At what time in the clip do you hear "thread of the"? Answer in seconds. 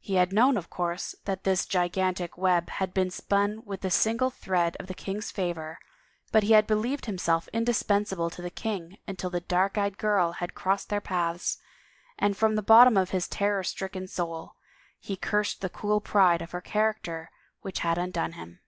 4.30-4.94